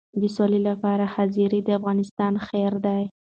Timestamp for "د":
0.21-0.23, 1.63-1.69